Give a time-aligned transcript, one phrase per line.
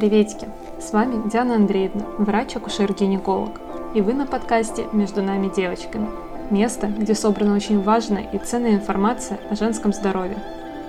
[0.00, 0.48] Приветики!
[0.80, 3.60] С вами Диана Андреевна, врач-акушер-гинеколог.
[3.94, 6.08] И вы на подкасте «Между нами девочками».
[6.48, 10.38] Место, где собрана очень важная и ценная информация о женском здоровье.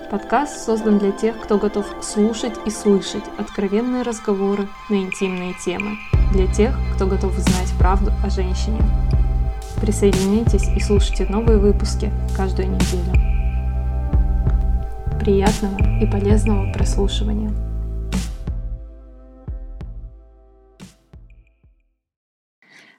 [0.09, 5.97] Подкаст создан для тех, кто готов слушать и слышать откровенные разговоры на интимные темы.
[6.31, 8.79] Для тех, кто готов узнать правду о женщине.
[9.81, 13.11] Присоединяйтесь и слушайте новые выпуски каждую неделю.
[15.19, 17.51] Приятного и полезного прослушивания!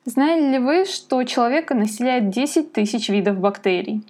[0.04, 4.02] Знали ли вы, что человека населяет 10 тысяч видов бактерий?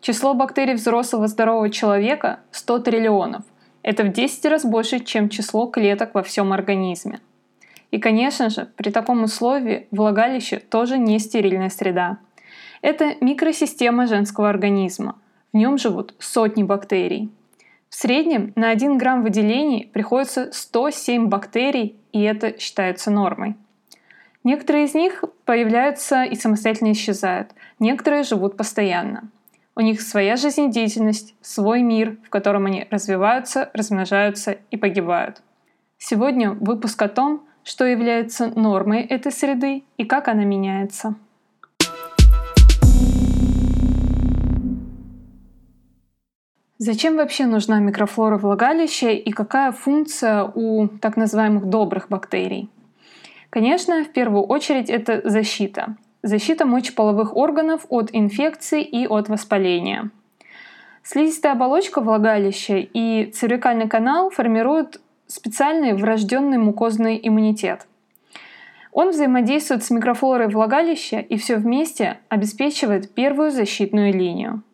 [0.00, 3.42] Число бактерий взрослого здорового человека– 100 триллионов.
[3.82, 7.20] Это в 10 раз больше, чем число клеток во всем организме.
[7.90, 12.16] И, конечно же, при таком условии влагалище тоже не стерильная среда.
[12.80, 15.16] Это микросистема женского организма.
[15.52, 17.30] В нем живут сотни бактерий.
[17.90, 23.56] В среднем на 1 грамм выделений приходится 107 бактерий, и это считается нормой.
[24.44, 29.30] Некоторые из них появляются и самостоятельно исчезают, некоторые живут постоянно.
[29.74, 35.40] У них своя жизнедеятельность, свой мир, в котором они развиваются, размножаются и погибают.
[35.96, 41.14] Сегодня выпуск о том, что является нормой этой среды и как она меняется.
[46.76, 52.68] Зачем вообще нужна микрофлора влагалища и какая функция у так называемых добрых бактерий?
[53.54, 55.94] Конечно, в первую очередь это защита.
[56.24, 60.10] Защита мочеполовых органов от инфекций и от воспаления.
[61.04, 67.86] Слизистая оболочка влагалища и цервикальный канал формируют специальный врожденный мукозный иммунитет.
[68.90, 74.64] Он взаимодействует с микрофлорой влагалища и все вместе обеспечивает первую защитную линию.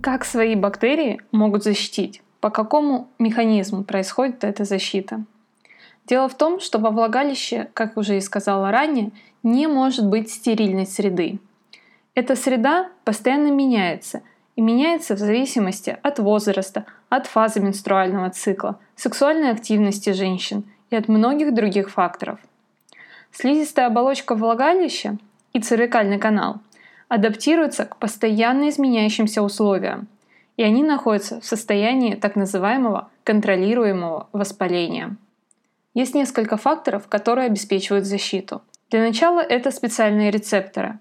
[0.00, 2.22] Как свои бактерии могут защитить?
[2.48, 5.22] По какому механизму происходит эта защита?
[6.06, 9.10] Дело в том, что во влагалище, как уже и сказала ранее,
[9.42, 11.40] не может быть стерильной среды.
[12.14, 14.22] Эта среда постоянно меняется,
[14.56, 21.06] и меняется в зависимости от возраста, от фазы менструального цикла, сексуальной активности женщин и от
[21.06, 22.38] многих других факторов.
[23.30, 25.18] Слизистая оболочка влагалища
[25.52, 26.60] и цервикальный канал
[27.08, 30.08] адаптируются к постоянно изменяющимся условиям–
[30.58, 35.16] и они находятся в состоянии так называемого контролируемого воспаления.
[35.94, 38.60] Есть несколько факторов, которые обеспечивают защиту.
[38.90, 40.98] Для начала это специальные рецепторы.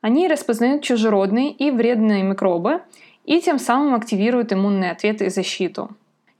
[0.00, 2.82] Они распознают чужеродные и вредные микробы
[3.24, 5.90] и тем самым активируют иммунный ответ и защиту.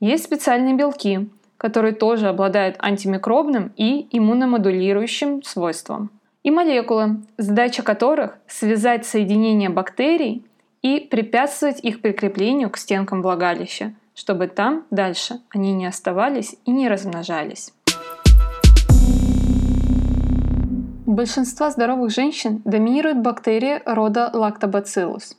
[0.00, 1.28] Есть специальные белки,
[1.58, 6.10] которые тоже обладают антимикробным и иммуномодулирующим свойством.
[6.42, 10.45] И молекулы, задача которых– связать соединения бактерий
[10.86, 16.88] и препятствовать их прикреплению к стенкам влагалища, чтобы там дальше они не оставались и не
[16.88, 17.72] размножались.
[21.04, 25.34] У большинства здоровых женщин доминируют бактерии рода Lactobacillus.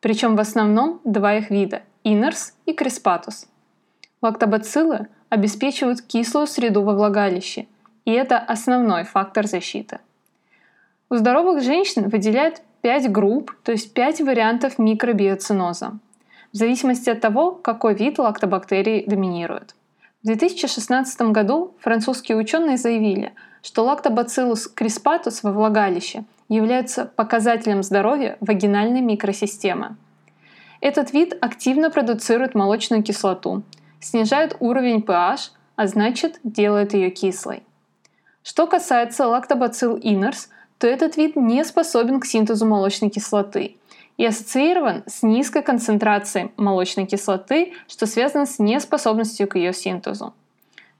[0.00, 3.46] Причем в основном два их вида– Iners и Crispatus.
[4.20, 7.66] Лактобациллы обеспечивают кислую среду во влагалище,
[8.04, 10.00] и это основной фактор защиты.
[11.08, 15.98] У здоровых женщин выделяют 5 групп, то есть 5 вариантов микробиоциноза,
[16.52, 19.74] в зависимости от того, какой вид лактобактерий доминирует.
[20.22, 23.32] В 2016 году французские ученые заявили,
[23.62, 29.96] что лактобациллус криспатус во влагалище является показателем здоровья вагинальной микросистемы.
[30.80, 33.62] Этот вид активно продуцирует молочную кислоту,
[34.00, 37.62] снижает уровень pH, а значит делает ее кислой.
[38.42, 40.48] Что касается лактобацилл инерс,
[40.82, 43.76] то этот вид не способен к синтезу молочной кислоты
[44.16, 50.34] и ассоциирован с низкой концентрацией молочной кислоты, что связано с неспособностью к ее синтезу.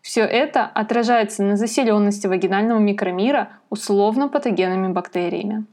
[0.00, 5.64] Все это отражается на заселенности вагинального микромира условно-патогенными бактериями.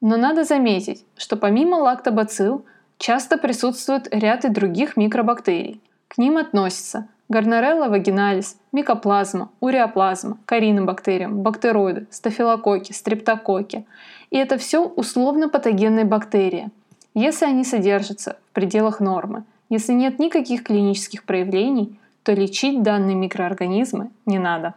[0.00, 2.64] Но надо заметить, что помимо лактобацилл
[2.98, 5.80] часто присутствует ряд и других микробактерий.
[6.08, 13.86] К ним относятся Гарнарелла вагиналис, микоплазма, уреоплазма, коринобактериум, бактероиды, стафилококки, стрептококки.
[14.30, 16.70] И это все условно-патогенные бактерии,
[17.14, 19.44] если они содержатся в пределах нормы.
[19.68, 24.74] Если нет никаких клинических проявлений, то лечить данные микроорганизмы не надо.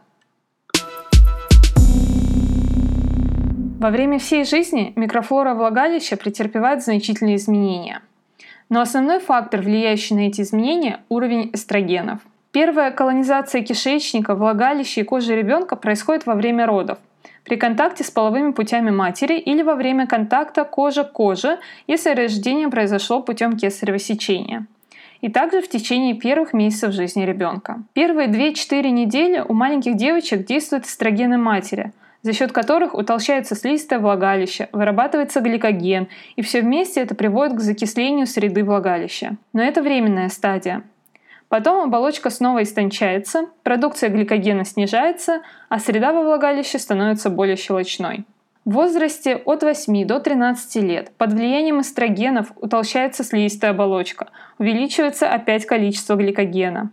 [3.80, 8.04] Во время всей жизни микрофлора влагалища претерпевает значительные изменения.
[8.70, 12.20] Но основной фактор, влияющий на эти изменения– уровень эстрогенов–
[12.54, 17.00] Первая колонизация кишечника, влагалища и кожи ребенка происходит во время родов
[17.44, 22.70] при контакте с половыми путями матери или во время контакта кожа к коже, если рождение
[22.70, 24.68] произошло путем кесарево сечения.
[25.22, 27.82] и также в течение первых месяцев жизни ребенка.
[27.94, 34.68] Первые 2-4 недели у маленьких девочек действуют эстрогены матери, за счет которых утолщается слизистое влагалище,
[34.74, 39.38] вырабатывается гликоген, и все вместе это приводит к закислению среды влагалища.
[39.54, 40.84] Но это временная стадия.
[41.54, 48.26] Потом оболочка снова истончается, продукция гликогена снижается, а среда во влагалище становится более щелочной.
[48.66, 55.68] В возрасте от 8 до 13 лет под влиянием эстрогенов утолщается слизистая оболочка, увеличивается опять
[55.68, 56.90] количество гликогена.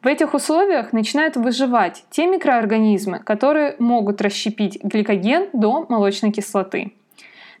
[0.00, 6.94] В этих условиях начинают выживать те микроорганизмы, которые могут расщепить гликоген до молочной кислоты.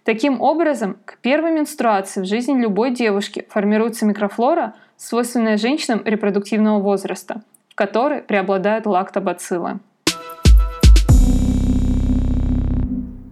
[0.02, 7.40] Таким образом, к первой менструации в жизни любой девушки формируется микрофлора, свойственная женщинам репродуктивного возраста,
[7.70, 9.78] в которой преобладают лактобациллы.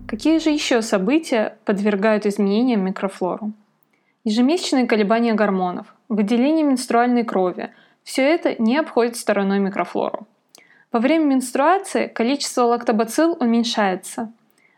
[0.07, 3.53] Какие же еще события подвергают изменениям микрофлору?
[4.25, 7.71] Ежемесячные колебания гормонов, выделение менструальной крови–
[8.05, 10.29] все это не обходит стороной микрофлору.
[10.93, 14.33] Во время менструации количество лактобацилл уменьшается,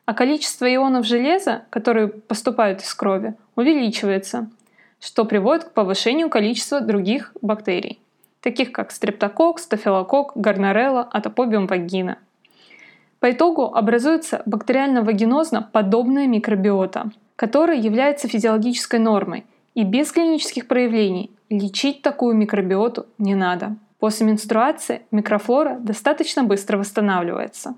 [0.07, 4.51] а количество ионов железа, которые поступают из крови, увеличивается,
[5.01, 8.01] что приводит к повышению количества других бактерий,
[8.41, 12.19] таких как стрептокок, стафилокок, горнорелла, атопобиум вагина–
[13.21, 22.03] по итогу образуется бактериально-вагинозно подобная микробиота, которая является физиологической нормой, и без клинических проявлений лечить
[22.03, 23.77] такую микробиоту не надо.
[23.99, 27.75] После менструации микрофлора достаточно быстро восстанавливается.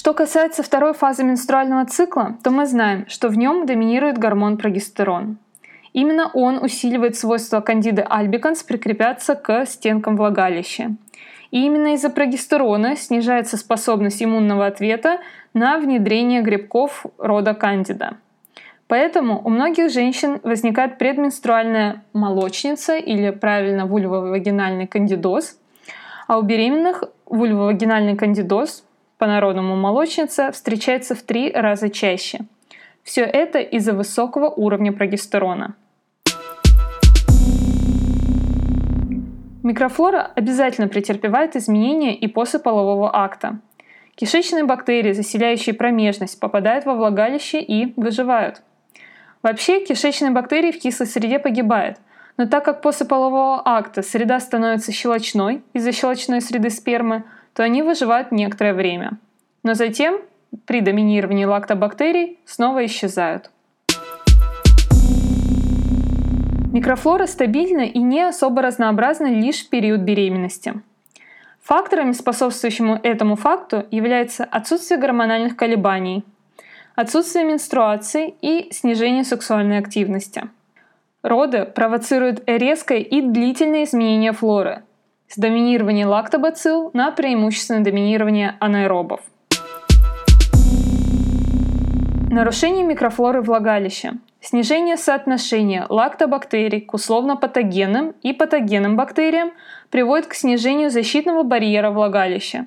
[0.00, 5.36] Что касается второй фазы менструального цикла, то мы знаем, что в нем доминирует гормон прогестерон.
[5.92, 10.92] Именно он усиливает свойства кандиды альбиканс прикрепляться к стенкам влагалища.
[11.50, 15.18] И именно из-за прогестерона снижается способность иммунного ответа
[15.52, 18.16] на внедрение грибков рода кандида.
[18.88, 25.58] Поэтому у многих женщин возникает предменструальная молочница или правильно вульвовагинальный кандидоз,
[26.26, 28.82] а у беременных вульвовагинальный кандидоз,
[29.20, 32.40] по-народному молочница, встречается в три раза чаще.
[33.02, 35.76] Все это из-за высокого уровня прогестерона.
[39.62, 43.58] Микрофлора обязательно претерпевает изменения и после полового акта.
[44.14, 48.62] Кишечные бактерии, заселяющие промежность, попадают во влагалище и выживают.
[49.42, 51.98] Вообще, кишечные бактерии в кислой среде погибают,
[52.38, 57.24] но так как после полового акта среда становится щелочной из-за щелочной среды спермы,
[57.54, 59.18] то они выживают некоторое время.
[59.62, 60.20] Но затем,
[60.66, 63.50] при доминировании лактобактерий, снова исчезают.
[66.72, 70.74] Микрофлора стабильна и не особо разнообразна лишь в период беременности.
[71.62, 76.24] Факторами, способствующими этому факту, является отсутствие гормональных колебаний,
[76.94, 80.48] отсутствие менструации и снижение сексуальной активности.
[81.22, 84.82] Роды провоцируют резкое и длительное изменение флоры
[85.30, 89.20] с доминирования лактобацилл на преимущественное доминирование анаэробов.
[92.30, 99.52] Нарушение микрофлоры влагалища Снижение соотношения лактобактерий к условно-патогенным и патогенным бактериям
[99.90, 102.66] приводит к снижению защитного барьера влагалища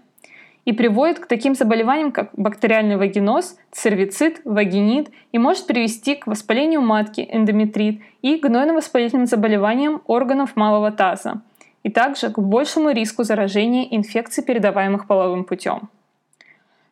[0.66, 6.82] и приводит к таким заболеваниям, как бактериальный вагиноз, цервицит, вагинит и может привести к воспалению
[6.82, 11.42] матки, эндометрит и гнойно-воспалительным заболеваниям органов малого таза,
[11.84, 15.90] и также к большему риску заражения инфекций, передаваемых половым путем.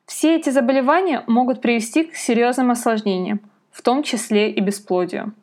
[0.06, 3.40] Все эти заболевания могут привести к серьезным осложнениям,
[3.72, 5.34] в том числе и бесплодию.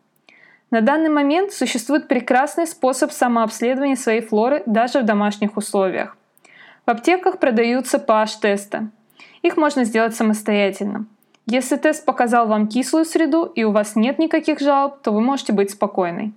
[0.70, 6.16] На данный момент существует прекрасный способ самообследования своей флоры даже в домашних условиях.
[6.84, 8.90] В аптеках продаются PH-тесты.
[9.40, 11.06] Их можно сделать самостоятельно.
[11.46, 15.54] Если тест показал вам кислую среду и у вас нет никаких жалоб, то вы можете
[15.54, 16.34] быть спокойной.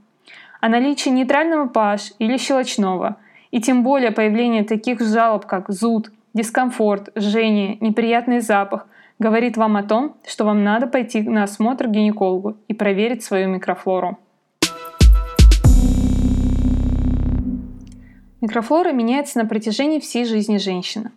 [0.62, 3.18] О наличии нейтрального pH или щелочного,
[3.51, 8.88] и тем более появление таких жалоб, как зуд, дискомфорт, жжение, неприятный запах–
[9.22, 13.50] говорит вам о том, что вам надо пойти на осмотр к гинекологу и проверить свою
[13.50, 14.18] микрофлору.
[18.41, 21.12] Микрофлора меняется на протяжении всей жизни женщины.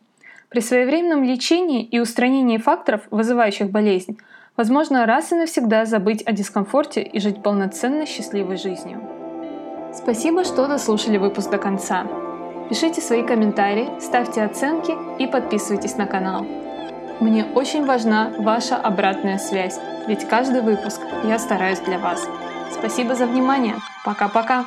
[0.50, 4.18] При своевременном лечении и устранении факторов, вызывающих болезнь,
[4.54, 9.23] возможно раз и навсегда забыть о дискомфорте и жить полноценной счастливой жизнью.
[10.04, 12.06] Спасибо, что дослушали выпуск до конца.
[12.68, 16.44] Пишите свои комментарии, ставьте оценки и подписывайтесь на канал.
[17.20, 22.22] Мне очень важна ваша обратная связь, ведь каждый выпуск я стараюсь для вас.
[22.70, 23.76] Спасибо за внимание.
[24.04, 24.66] Пока-пока.